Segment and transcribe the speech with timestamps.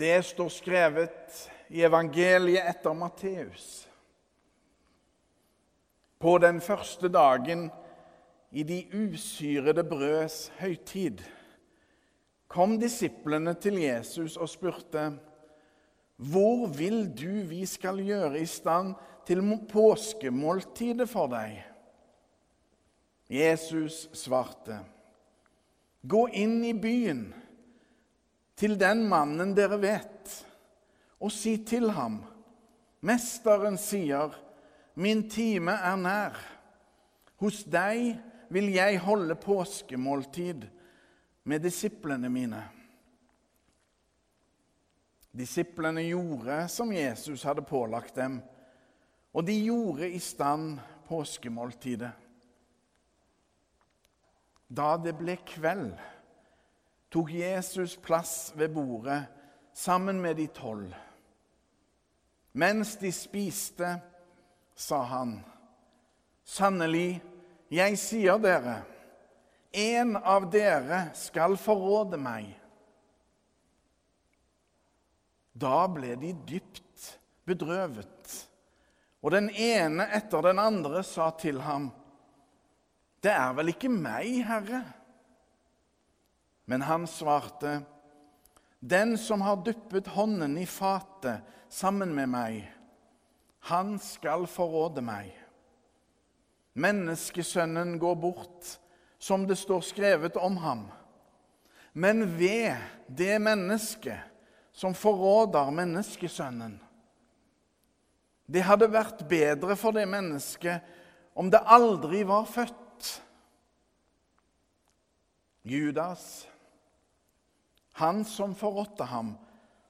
[0.00, 3.88] Det står skrevet i evangeliet etter Matteus.
[6.18, 7.66] På den første dagen
[8.48, 11.20] i de usyrede brøds høytid
[12.48, 15.18] kom disiplene til Jesus og spurte,
[16.16, 18.94] 'Hvor vil du vi skal gjøre i stand
[19.26, 21.60] til påskemåltidet for deg?'
[23.28, 24.80] Jesus svarte,
[26.08, 27.49] 'Gå inn i byen.'
[28.60, 30.34] Til den mannen dere vet,
[31.20, 32.20] og si til ham:"
[33.00, 34.34] Mesteren sier,
[34.94, 36.34] Min time er nær.
[37.40, 38.18] Hos deg
[38.52, 40.66] vil jeg holde påskemåltid
[41.48, 42.60] med disiplene mine.
[45.32, 48.40] Disiplene gjorde som Jesus hadde pålagt dem,
[49.32, 52.10] og de gjorde i stand påskemåltidet.
[54.68, 55.94] Da det ble kveld,
[57.10, 59.24] tok Jesus plass ved bordet
[59.72, 60.94] sammen med de tolv.
[62.52, 63.98] Mens de spiste,
[64.74, 65.36] sa han,
[66.44, 67.20] sannelig,
[67.70, 68.80] jeg sier dere,
[69.70, 72.48] en av dere skal forråde meg.
[75.54, 77.10] Da ble de dypt
[77.46, 78.34] bedrøvet,
[79.20, 81.90] og den ene etter den andre sa til ham,
[83.20, 84.78] Det er vel ikke meg, Herre?
[86.70, 87.80] Men han svarte,
[88.78, 92.60] Den som har duppet hånden i fatet sammen med meg,
[93.66, 95.32] han skal forråde meg.
[96.78, 98.68] Menneskesønnen går bort,
[99.18, 100.84] som det står skrevet om ham.
[101.92, 104.30] Men ved det mennesket
[104.70, 106.78] som forråder menneskesønnen.
[108.46, 110.86] Det hadde vært bedre for det mennesket
[111.34, 113.10] om det aldri var født.
[115.66, 116.46] Judas
[117.92, 119.34] han som forrådte ham,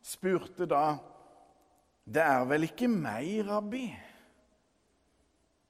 [0.03, 0.99] spurte da,
[2.05, 3.97] 'Det er vel ikke meg, rabbi?'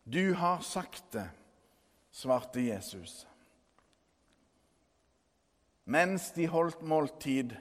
[0.07, 1.31] 'Du har sagt det',
[2.11, 3.27] svarte Jesus.
[5.85, 7.57] Mens de holdt måltid,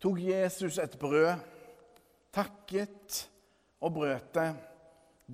[0.00, 1.34] tok Jesus et brød,
[2.32, 3.30] takket
[3.80, 4.56] og brøt det,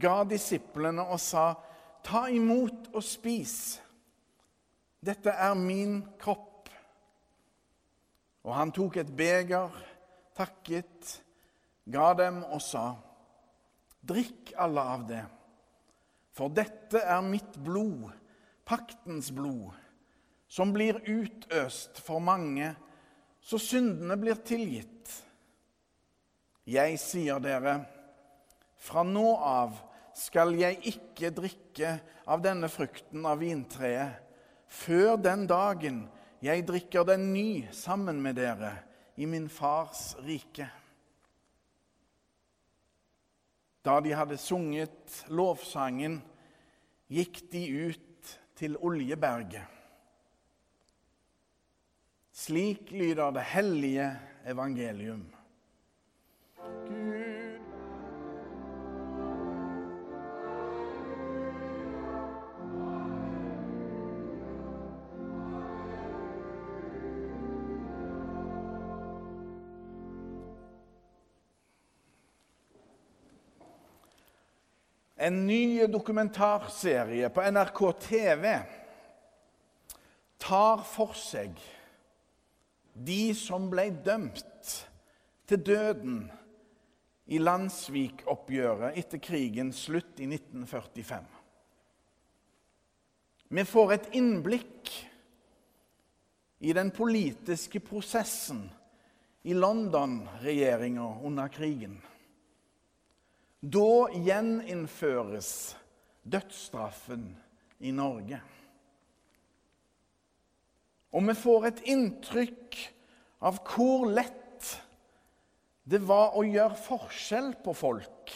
[0.01, 1.55] ga disiplene og sa,
[2.05, 3.83] 'Ta imot og spis.
[5.01, 6.52] Dette er min kropp.'
[8.43, 9.71] Og han tok et beger,
[10.37, 11.19] takket,
[11.87, 12.93] ga dem og sa,
[14.03, 15.23] Drikk alle av det,
[16.35, 18.09] for dette er mitt blod,
[18.67, 19.71] paktens blod,
[20.51, 22.73] som blir utøst for mange,
[23.39, 25.13] så syndene blir tilgitt.
[26.67, 27.77] Jeg sier dere,
[28.83, 29.79] fra nå av
[30.19, 31.95] skal jeg ikke drikke
[32.27, 34.19] av denne frukten av vintreet
[34.73, 36.03] før den dagen
[36.43, 38.73] jeg drikker den ny sammen med dere
[39.17, 40.67] i min fars rike.
[43.83, 46.21] Da de hadde sunget lovsangen,
[47.11, 49.67] gikk de ut til Oljeberget.
[52.33, 54.09] Slik lyder det hellige
[54.49, 55.27] evangelium.
[56.63, 57.02] Gud
[75.23, 78.47] En ny dokumentarserie på NRK TV
[80.43, 81.55] tar for seg
[82.93, 84.73] de som ble dømt
[85.47, 86.25] til døden
[87.31, 91.31] i Landsvik-oppgjøret etter krigens slutt i 1945.
[93.55, 94.91] Vi får et innblikk
[96.67, 98.65] i den politiske prosessen
[99.47, 102.01] i London-regjeringa under krigen.
[103.63, 105.77] Da gjeninnføres
[106.27, 107.29] dødsstraffen
[107.79, 108.41] i Norge.
[111.13, 112.79] Og vi får et inntrykk
[113.47, 114.71] av hvor lett
[115.87, 118.35] det var å gjøre forskjell på folk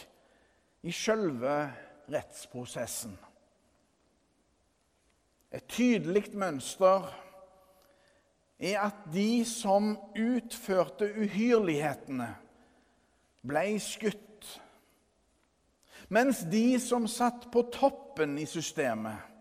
[0.86, 1.56] i sjølve
[2.12, 3.16] rettsprosessen.
[5.50, 7.06] Et tydelig mønster
[8.62, 12.28] er at de som utførte uhyrlighetene,
[13.46, 14.35] ble skutt
[16.08, 19.32] mens de som satt på toppen i systemet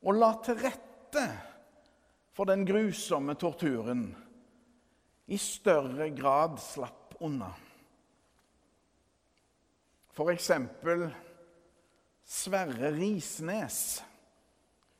[0.00, 1.24] og la til rette
[2.32, 4.06] for den grusomme torturen,
[5.28, 7.50] i større grad slapp unna.
[10.10, 11.04] For eksempel
[12.24, 14.00] Sverre Risnes,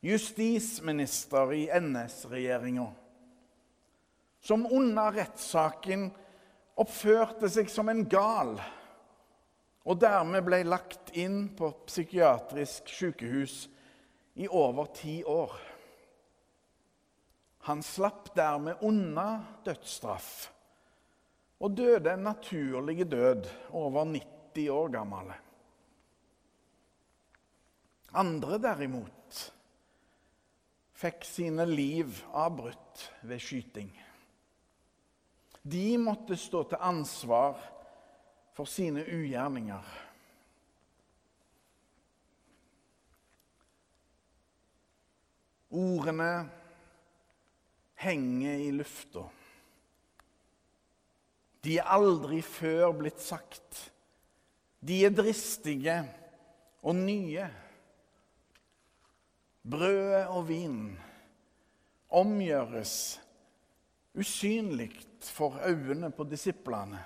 [0.05, 2.87] justisminister i NS-regjeringa,
[4.41, 6.09] som under rettssaken
[6.81, 8.55] oppførte seg som en gal
[9.91, 13.65] og dermed ble lagt inn på psykiatrisk sykehus
[14.39, 15.57] i over ti år.
[17.67, 19.27] Han slapp dermed unna
[19.67, 20.31] dødsstraff
[21.61, 25.33] og døde en naturlig død over 90 år gammel.
[28.23, 29.43] Andre derimot
[31.01, 33.91] fikk sine liv avbrutt ved skyting.
[35.63, 37.59] De måtte stå til ansvar
[38.61, 39.85] for sine ugjerninger.
[45.73, 46.33] Ordene
[48.03, 49.23] henger i lufta.
[51.65, 53.79] De er aldri før blitt sagt.
[54.85, 55.95] De er dristige
[56.83, 57.47] og nye.
[59.65, 60.99] Brødet og vinen
[62.13, 62.99] omgjøres
[64.21, 64.91] usynlig
[65.31, 67.01] for øynene på disiplene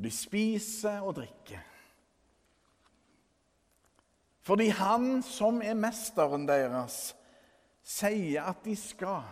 [0.00, 1.60] og de spiser og drikker.
[4.40, 7.10] Fordi han som er mesteren deres,
[7.84, 9.26] sier at de skal.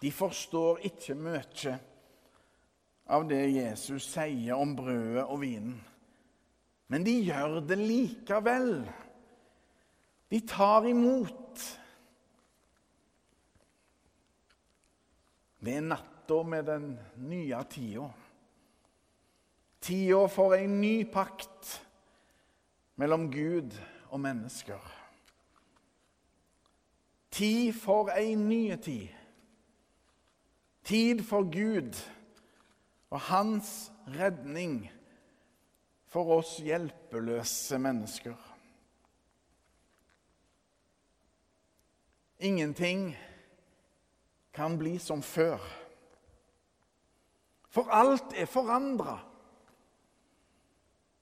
[0.00, 1.74] De forstår ikke mye
[3.12, 5.76] av det Jesus sier om brødet og vinen.
[6.88, 8.72] Men de gjør det likevel.
[10.32, 11.68] De tar imot.
[15.60, 18.10] Det er natt natta med den nye tida.
[19.80, 21.82] Tida for en ny pakt
[22.96, 23.74] mellom Gud
[24.08, 24.80] og mennesker.
[27.30, 29.08] Tid for ei nye tid.
[30.84, 31.92] Tid for Gud
[33.10, 34.90] og hans redning
[36.06, 38.36] for oss hjelpeløse mennesker.
[42.38, 43.16] Ingenting
[44.54, 45.83] kan bli som før.
[47.74, 49.18] For alt er forandra.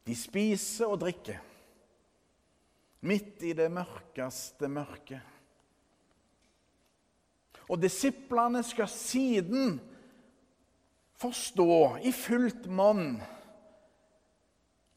[0.04, 1.40] De spiser og drikker
[3.08, 5.22] midt i det mørkeste mørket.
[7.70, 9.78] Og disiplene skal siden
[11.22, 13.14] forstå i fullt monn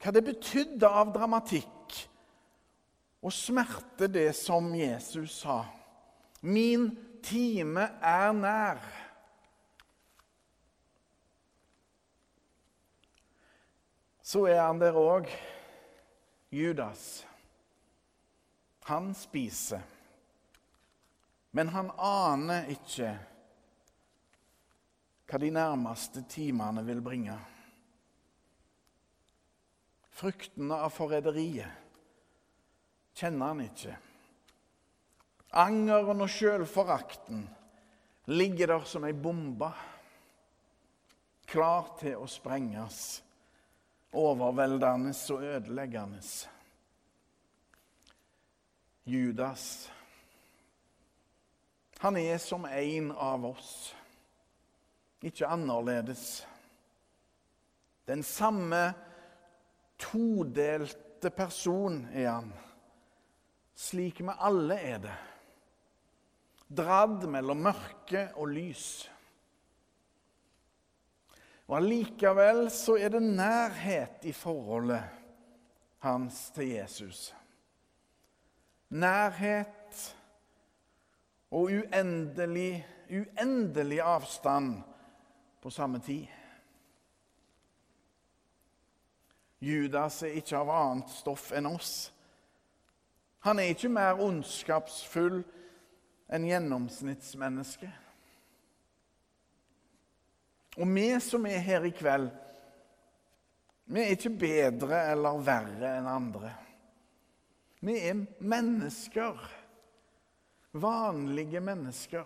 [0.02, 1.96] hva det betydde av dramatikk
[3.26, 5.64] og smerte, det som Jesus sa.
[6.46, 6.92] Min
[7.26, 8.84] time er nær.
[14.26, 15.28] Så er han der òg,
[16.50, 17.26] Judas.
[18.90, 19.84] Han spiser.
[21.54, 23.12] Men han aner ikke
[25.30, 27.36] hva de nærmeste timene vil bringe.
[30.16, 31.70] Fruktene av forræderiet
[33.16, 33.94] kjenner han ikke.
[35.56, 37.46] Angeren og sjølforakten
[38.34, 39.70] ligger der som ei bombe,
[41.46, 43.22] klar til å sprenges
[44.16, 46.22] overveldende og ødeleggende.
[49.06, 49.92] Judas,
[52.00, 53.94] han er som en av oss,
[55.22, 56.46] ikke annerledes.
[58.06, 58.94] Den samme
[60.02, 62.52] todelte person er han,
[63.78, 65.16] slik vi alle er det.
[66.66, 69.06] Dradd mellom mørke og lys.
[71.68, 75.02] Og Allikevel så er det nærhet i forholdet
[76.06, 77.36] hans til Jesus.
[78.90, 80.16] Nærhet
[81.52, 84.84] og uendelig, uendelig avstand
[85.62, 86.28] på samme tid.
[89.60, 92.12] Judas er ikke av annet stoff enn oss.
[93.46, 95.42] Han er ikke mer ondskapsfull
[96.30, 98.05] enn gjennomsnittsmennesket.
[100.76, 102.30] Og vi som er her i kveld,
[103.86, 106.52] vi er ikke bedre eller verre enn andre.
[107.86, 109.44] Vi er mennesker.
[110.76, 112.26] Vanlige mennesker.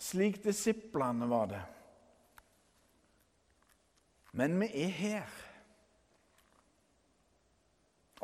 [0.00, 1.62] Slik disiplene var det.
[4.36, 5.36] Men vi er her.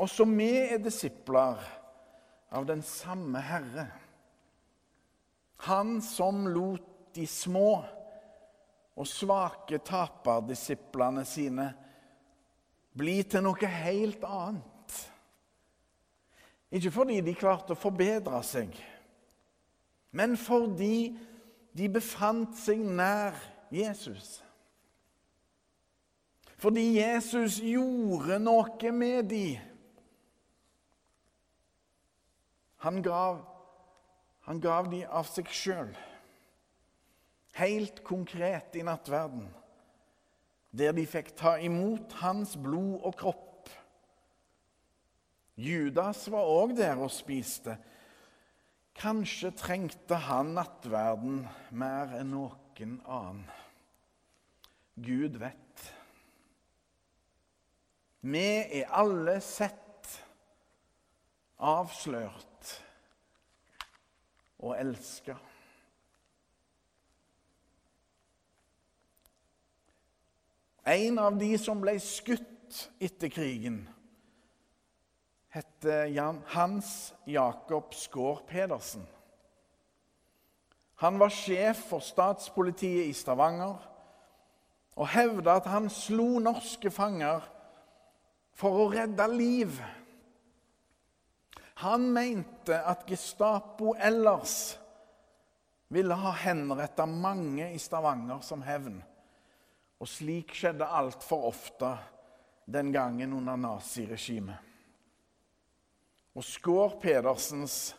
[0.00, 1.60] Også vi er disipler
[2.52, 3.86] av den samme Herre.
[5.68, 7.82] Han som lot de små
[9.02, 11.66] og svake taperdisiplene sine
[12.94, 14.98] bli til noe helt annet.
[16.72, 18.70] Ikke fordi de klarte å forbedre seg,
[20.16, 21.12] men fordi
[21.72, 23.36] de befant seg nær
[23.72, 24.38] Jesus.
[26.62, 29.58] Fordi Jesus gjorde noe med dem.
[32.86, 33.42] Han gav,
[34.46, 35.90] han gav dem av seg sjøl.
[37.62, 39.46] Helt konkret i nattverden,
[40.74, 43.70] der de fikk ta imot hans blod og kropp.
[45.62, 47.76] Judas var òg der og spiste.
[48.98, 53.44] Kanskje trengte han nattverden mer enn noen annen.
[55.02, 55.84] Gud vet.
[58.22, 58.48] Vi
[58.80, 60.10] er alle sett,
[61.62, 62.74] avslørt
[64.62, 65.34] og elska.
[70.84, 73.84] En av de som ble skutt etter krigen,
[75.52, 75.86] het
[76.54, 79.04] Hans Jakob Skaar Pedersen.
[81.02, 83.80] Han var sjef for statspolitiet i Stavanger
[84.94, 87.42] og hevda at han slo norske fanger
[88.56, 89.80] for å redde liv.
[91.82, 94.76] Han mente at Gestapo ellers
[95.92, 99.00] ville ha henretta mange i Stavanger som hevn.
[100.02, 101.92] Og slik skjedde altfor ofte
[102.66, 104.58] den gangen under naziregimet.
[106.34, 107.92] Og Skår Pedersens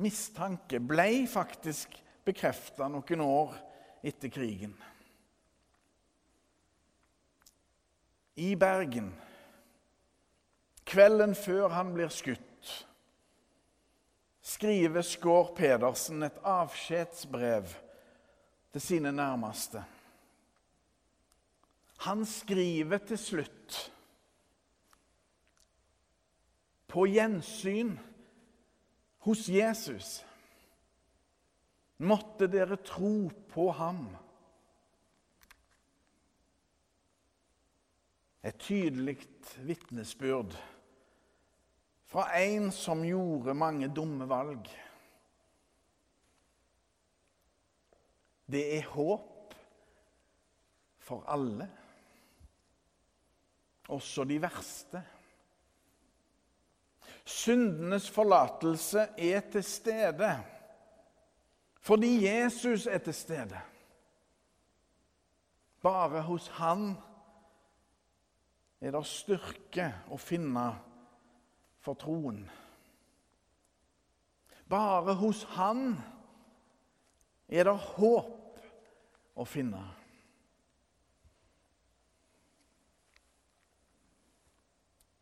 [0.00, 1.94] mistanke ble faktisk
[2.26, 3.54] bekrefta noen år
[4.04, 4.74] etter krigen.
[8.40, 9.10] I Bergen,
[10.88, 12.74] kvelden før han blir skutt,
[14.40, 17.68] skriver Skår Pedersen et avskjedsbrev
[18.72, 19.84] til sine nærmeste.
[22.00, 23.78] Han skriver til slutt
[26.90, 27.92] På gjensyn
[29.26, 30.08] hos Jesus
[32.00, 34.06] måtte dere tro på ham.
[38.42, 39.18] Et tydelig
[39.68, 40.56] vitnesbyrd
[42.10, 44.70] fra en som gjorde mange dumme valg.
[48.50, 49.54] Det er håp
[51.04, 51.68] for alle
[53.90, 55.02] også de verste.
[57.24, 60.32] Syndenes forlatelse er til stede
[61.80, 63.60] fordi Jesus er til stede.
[65.82, 66.96] Bare hos Han
[68.80, 70.66] er det styrke å finne
[71.80, 72.42] for troen.
[74.68, 75.96] Bare hos Han
[77.48, 78.60] er det håp
[79.40, 79.80] å finne.